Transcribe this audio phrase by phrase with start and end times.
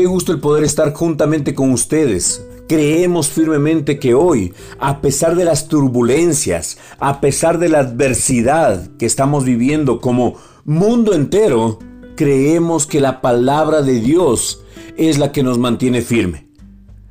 [0.00, 2.42] Qué gusto el poder estar juntamente con ustedes.
[2.66, 9.04] Creemos firmemente que hoy, a pesar de las turbulencias, a pesar de la adversidad que
[9.04, 11.80] estamos viviendo como mundo entero,
[12.16, 14.62] creemos que la palabra de Dios
[14.96, 16.48] es la que nos mantiene firme.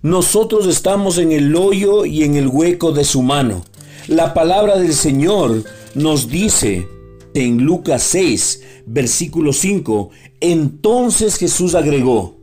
[0.00, 3.62] Nosotros estamos en el hoyo y en el hueco de su mano.
[4.08, 6.88] La palabra del Señor nos dice
[7.34, 10.08] en Lucas 6, versículo 5,
[10.40, 12.39] entonces Jesús agregó,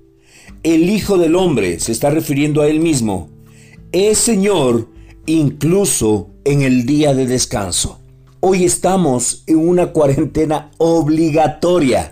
[0.73, 3.30] el Hijo del Hombre, se está refiriendo a él mismo,
[3.94, 4.89] es Señor
[5.25, 8.02] incluso en el día de descanso.
[8.41, 12.11] Hoy estamos en una cuarentena obligatoria,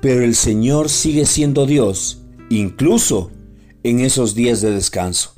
[0.00, 3.30] pero el Señor sigue siendo Dios, incluso
[3.84, 5.34] en esos días de descanso.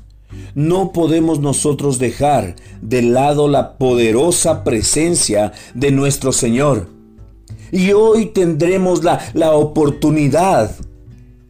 [0.54, 6.88] No podemos nosotros dejar de lado la poderosa presencia de nuestro Señor.
[7.70, 10.74] Y hoy tendremos la, la oportunidad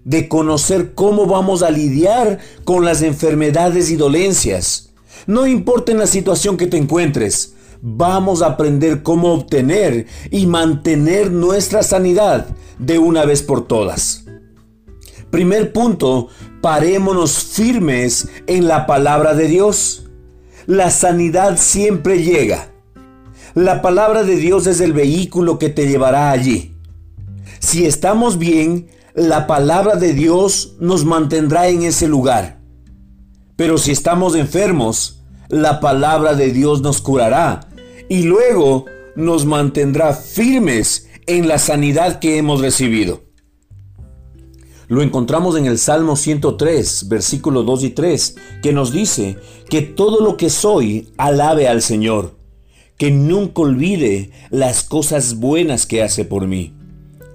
[0.08, 4.94] de conocer cómo vamos a lidiar con las enfermedades y dolencias.
[5.26, 11.30] No importa en la situación que te encuentres, vamos a aprender cómo obtener y mantener
[11.30, 12.46] nuestra sanidad
[12.78, 14.24] de una vez por todas.
[15.30, 16.28] Primer punto,
[16.62, 20.08] parémonos firmes en la palabra de Dios.
[20.64, 22.70] La sanidad siempre llega.
[23.54, 26.74] La palabra de Dios es el vehículo que te llevará allí.
[27.58, 32.60] Si estamos bien, la palabra de Dios nos mantendrá en ese lugar.
[33.56, 37.68] Pero si estamos enfermos, la palabra de Dios nos curará
[38.08, 38.84] y luego
[39.16, 43.24] nos mantendrá firmes en la sanidad que hemos recibido.
[44.86, 49.36] Lo encontramos en el Salmo 103, versículos 2 y 3, que nos dice
[49.68, 52.36] que todo lo que soy alabe al Señor,
[52.96, 56.74] que nunca olvide las cosas buenas que hace por mí.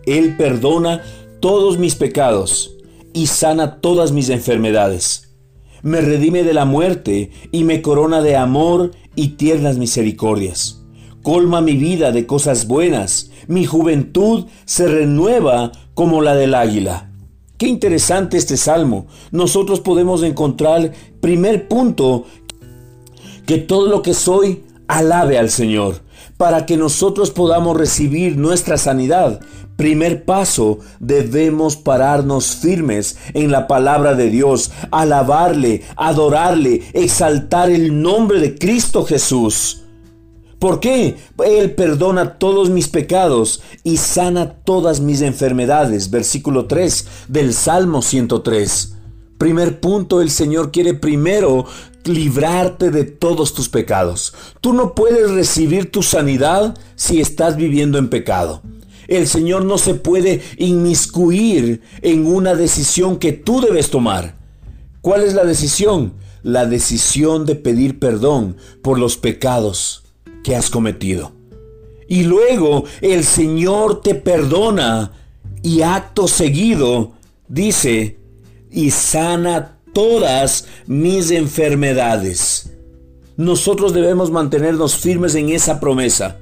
[0.06, 1.02] Él perdona
[1.44, 2.78] todos mis pecados
[3.12, 5.36] y sana todas mis enfermedades.
[5.82, 10.86] Me redime de la muerte y me corona de amor y tiernas misericordias.
[11.22, 17.12] Colma mi vida de cosas buenas, mi juventud se renueva como la del águila.
[17.58, 19.08] Qué interesante este salmo.
[19.32, 22.24] Nosotros podemos encontrar, primer punto,
[23.46, 26.04] que todo lo que soy alabe al Señor,
[26.38, 29.42] para que nosotros podamos recibir nuestra sanidad.
[29.76, 38.40] Primer paso, debemos pararnos firmes en la palabra de Dios, alabarle, adorarle, exaltar el nombre
[38.40, 39.84] de Cristo Jesús.
[40.60, 41.18] ¿Por qué?
[41.44, 46.10] Él perdona todos mis pecados y sana todas mis enfermedades.
[46.10, 48.96] Versículo 3 del Salmo 103.
[49.38, 51.66] Primer punto, el Señor quiere primero
[52.06, 54.34] librarte de todos tus pecados.
[54.62, 58.62] Tú no puedes recibir tu sanidad si estás viviendo en pecado.
[59.08, 64.38] El Señor no se puede inmiscuir en una decisión que tú debes tomar.
[65.02, 66.14] ¿Cuál es la decisión?
[66.44, 70.04] La decisión de pedir perdón por los pecados
[70.44, 71.32] que has cometido.
[72.08, 75.12] Y luego el Señor te perdona
[75.62, 77.14] y acto seguido
[77.48, 78.18] dice,
[78.72, 82.72] y sana todas mis enfermedades.
[83.38, 86.40] Nosotros debemos mantenernos firmes en esa promesa,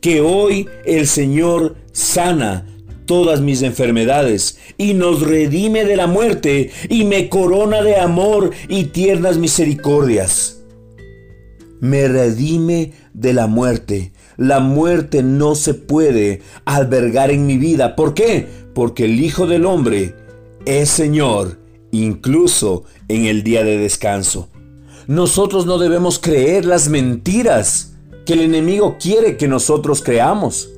[0.00, 2.66] que hoy el Señor sana
[3.06, 8.84] todas mis enfermedades y nos redime de la muerte y me corona de amor y
[8.84, 10.60] tiernas misericordias
[11.80, 14.12] me redime de la muerte.
[14.36, 17.96] La muerte no se puede albergar en mi vida.
[17.96, 18.46] ¿Por qué?
[18.74, 20.14] Porque el Hijo del Hombre
[20.66, 21.58] es Señor,
[21.90, 24.48] incluso en el día de descanso.
[25.06, 27.89] Nosotros no debemos creer las mentiras
[28.24, 30.70] que el enemigo quiere que nosotros creamos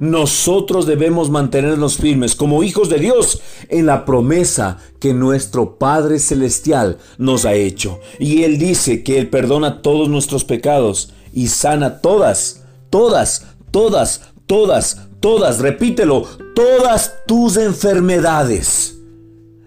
[0.00, 6.98] nosotros debemos mantenernos firmes como hijos de Dios en la promesa que nuestro Padre Celestial
[7.18, 7.98] nos ha hecho.
[8.18, 15.00] Y Él dice que Él perdona todos nuestros pecados y sana todas, todas, todas, todas,
[15.20, 18.98] todas, repítelo, todas tus enfermedades.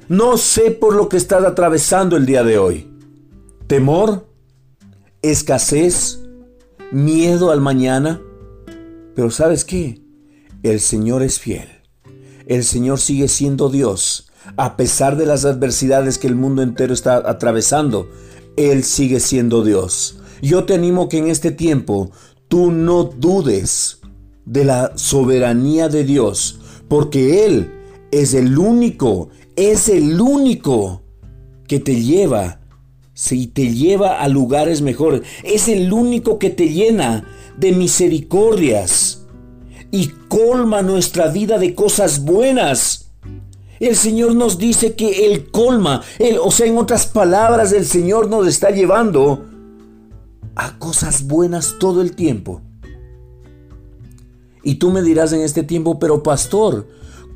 [0.08, 2.90] No sé por lo que estás atravesando el día de hoy.
[3.68, 4.28] Temor,
[5.22, 6.21] escasez,
[6.92, 8.22] miedo al mañana.
[9.16, 10.02] Pero ¿sabes qué?
[10.64, 11.68] El Señor es fiel.
[12.46, 14.28] El Señor sigue siendo Dios.
[14.58, 18.10] A pesar de las adversidades que el mundo entero está atravesando,
[18.58, 20.20] Él sigue siendo Dios.
[20.42, 22.12] Yo te animo que en este tiempo
[22.48, 24.00] tú no dudes
[24.46, 27.72] de la soberanía de Dios, porque Él
[28.12, 31.04] es el único, es el único
[31.68, 32.61] que te lleva,
[33.22, 37.24] si te lleva a lugares mejores, es el único que te llena
[37.56, 39.28] de misericordias
[39.92, 43.12] y colma nuestra vida de cosas buenas.
[43.80, 46.02] El Señor nos dice que Él colma,
[46.42, 49.46] o sea, en otras palabras, el Señor nos está llevando
[50.56, 52.64] a cosas buenas todo el tiempo.
[54.64, 56.88] Y tú me dirás en este tiempo, pero pastor,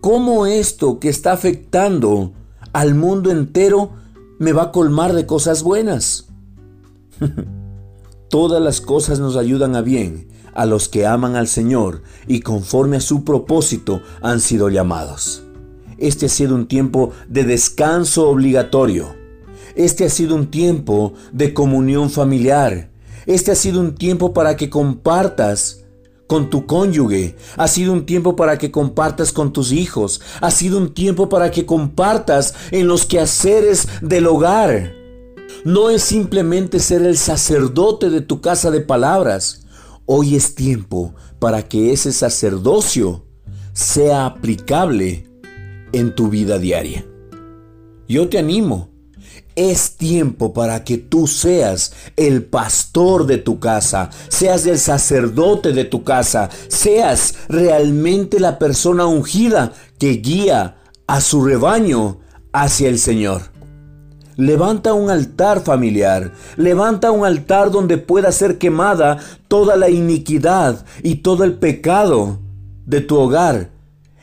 [0.02, 2.34] ¿cómo esto que está afectando
[2.74, 4.04] al mundo entero
[4.40, 6.28] me va a colmar de cosas buenas?
[8.30, 12.98] Todas las cosas nos ayudan a bien a los que aman al Señor y conforme
[12.98, 15.44] a su propósito han sido llamados.
[15.98, 19.16] Este ha sido un tiempo de descanso obligatorio.
[19.76, 22.90] Este ha sido un tiempo de comunión familiar.
[23.26, 25.85] Este ha sido un tiempo para que compartas
[26.28, 27.36] con tu cónyuge.
[27.58, 30.22] Ha sido un tiempo para que compartas con tus hijos.
[30.42, 34.94] Ha sido un tiempo para que compartas en los quehaceres del hogar.
[35.64, 39.66] No es simplemente ser el sacerdote de tu casa de palabras.
[40.06, 43.26] Hoy es tiempo para que ese sacerdocio
[43.74, 45.28] sea aplicable
[45.92, 47.06] en tu vida diaria.
[48.08, 48.95] Yo te animo.
[49.56, 55.86] Es tiempo para que tú seas el pastor de tu casa, seas el sacerdote de
[55.86, 60.76] tu casa, seas realmente la persona ungida que guía
[61.08, 62.20] a su rebaño
[62.52, 63.44] hacia el Señor.
[64.36, 71.16] Levanta un altar familiar, levanta un altar donde pueda ser quemada toda la iniquidad y
[71.16, 72.40] todo el pecado
[72.86, 73.72] de tu hogar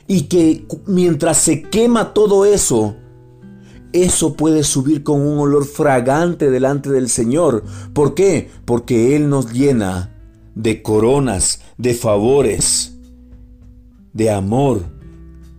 [0.06, 2.96] y que mientras se quema todo eso,
[3.92, 7.64] eso puede subir con un olor fragante delante del Señor.
[7.92, 8.50] ¿Por qué?
[8.64, 10.14] Porque Él nos llena
[10.54, 12.94] de coronas, de favores,
[14.12, 14.82] de amor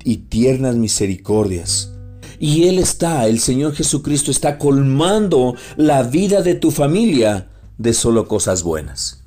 [0.04, 1.92] y tiernas misericordias.
[2.40, 8.28] Y Él está, el Señor Jesucristo está colmando la vida de tu familia de solo
[8.28, 9.24] cosas buenas.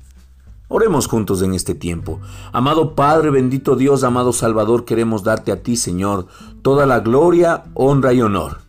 [0.69, 2.19] Oremos juntos en este tiempo.
[2.51, 6.27] Amado Padre, bendito Dios, amado Salvador, queremos darte a ti, Señor,
[6.61, 8.66] toda la gloria, honra y honor.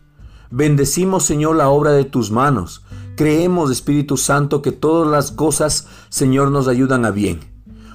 [0.51, 2.83] Bendecimos, Señor, la obra de tus manos.
[3.15, 7.39] Creemos, Espíritu Santo, que todas las cosas, Señor, nos ayudan a bien.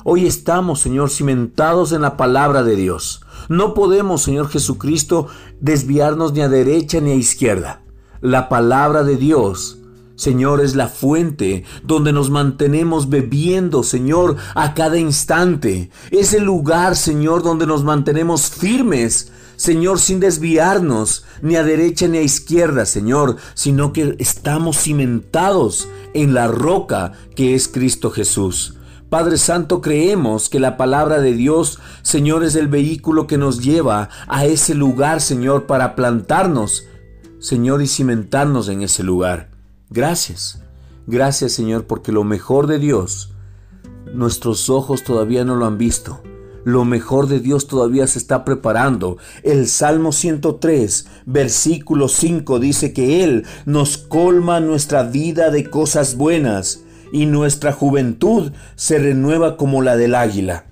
[0.04, 3.22] Hoy estamos, Señor, cimentados en la palabra de Dios.
[3.48, 5.26] No podemos, Señor Jesucristo,
[5.60, 7.82] desviarnos ni a derecha ni a izquierda.
[8.20, 9.78] La palabra de Dios
[10.16, 15.90] Señor, es la fuente donde nos mantenemos bebiendo, Señor, a cada instante.
[16.10, 22.18] Es el lugar, Señor, donde nos mantenemos firmes, Señor, sin desviarnos ni a derecha ni
[22.18, 28.76] a izquierda, Señor, sino que estamos cimentados en la roca que es Cristo Jesús.
[29.10, 34.08] Padre Santo, creemos que la palabra de Dios, Señor, es el vehículo que nos lleva
[34.26, 36.84] a ese lugar, Señor, para plantarnos,
[37.38, 39.50] Señor, y cimentarnos en ese lugar.
[39.90, 40.64] Gracias.
[41.06, 43.30] Gracias Señor porque lo mejor de Dios,
[44.12, 46.22] nuestros ojos todavía no lo han visto.
[46.64, 49.18] Lo mejor de Dios todavía se está preparando.
[49.42, 56.84] El Salmo 103, versículo 5 dice que Él nos colma nuestra vida de cosas buenas
[57.12, 60.66] y nuestra juventud se renueva como la del águila.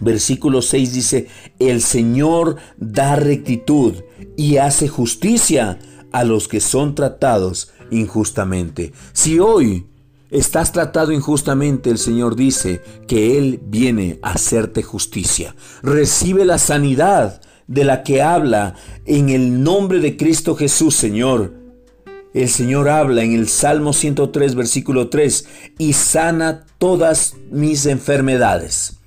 [0.00, 3.94] Versículo 6 dice, el Señor da rectitud
[4.36, 5.78] y hace justicia
[6.12, 8.92] a los que son tratados injustamente.
[9.12, 9.86] Si hoy
[10.30, 15.54] estás tratado injustamente, el Señor dice que Él viene a hacerte justicia.
[15.82, 21.52] Recibe la sanidad de la que habla en el nombre de Cristo Jesús, Señor.
[22.34, 25.46] El Señor habla en el Salmo 103, versículo 3,
[25.78, 28.98] y sana todas mis enfermedades.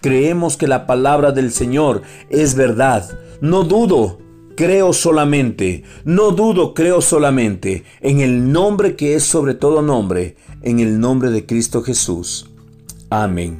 [0.00, 3.08] Creemos que la palabra del Señor es verdad.
[3.40, 4.18] No dudo
[4.58, 10.80] creo solamente, no dudo, creo solamente en el nombre que es sobre todo nombre, en
[10.80, 12.50] el nombre de Cristo Jesús.
[13.08, 13.58] Amén.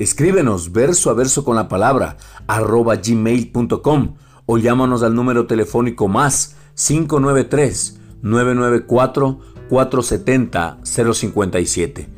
[0.00, 2.16] Escríbenos verso a verso con la palabra
[2.48, 12.08] arroba gmail.com o llámanos al número telefónico más 593 994 470 057.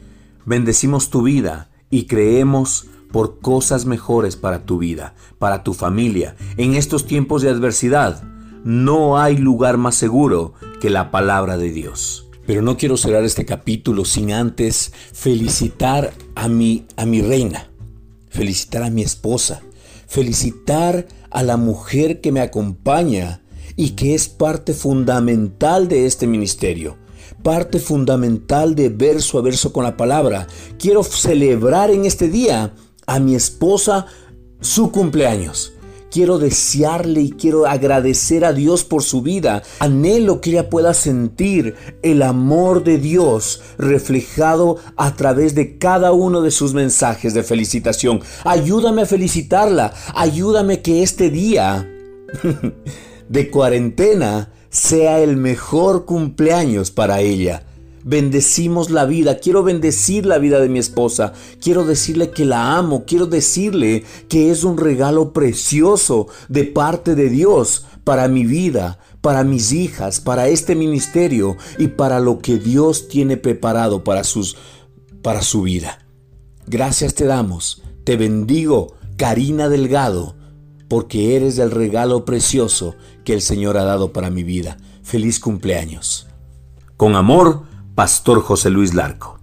[0.47, 6.37] Bendecimos tu vida y creemos por cosas mejores para tu vida, para tu familia.
[6.57, 8.23] En estos tiempos de adversidad,
[8.65, 12.29] no hay lugar más seguro que la palabra de Dios.
[12.47, 17.71] Pero no quiero cerrar este capítulo sin antes felicitar a mi, a mi reina,
[18.29, 19.63] felicitar a mi esposa,
[20.07, 23.43] felicitar a la mujer que me acompaña
[23.77, 26.99] y que es parte fundamental de este ministerio
[27.43, 30.47] parte fundamental de verso a verso con la palabra.
[30.79, 32.75] Quiero celebrar en este día
[33.07, 34.07] a mi esposa
[34.61, 35.73] su cumpleaños.
[36.11, 39.63] Quiero desearle y quiero agradecer a Dios por su vida.
[39.79, 46.43] Anhelo que ella pueda sentir el amor de Dios reflejado a través de cada uno
[46.43, 48.23] de sus mensajes de felicitación.
[48.43, 49.95] Ayúdame a felicitarla.
[50.13, 51.89] Ayúdame que este día
[53.29, 57.70] de cuarentena sea el mejor cumpleaños para ella.
[58.03, 63.05] Bendecimos la vida, quiero bendecir la vida de mi esposa, quiero decirle que la amo,
[63.07, 69.45] quiero decirle que es un regalo precioso de parte de Dios para mi vida, para
[69.45, 74.57] mis hijas, para este ministerio y para lo que Dios tiene preparado para sus
[75.23, 75.99] para su vida.
[76.67, 77.83] Gracias te damos.
[78.05, 80.37] Te bendigo, Karina Delgado,
[80.89, 84.79] porque eres el regalo precioso que el Señor ha dado para mi vida.
[85.03, 86.27] Feliz cumpleaños.
[86.97, 87.65] Con amor,
[88.01, 89.40] Pastor José Luis Larco.